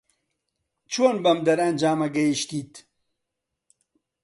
[0.91, 2.73] چۆن بەم دەرەنجامە گەیشتیت؟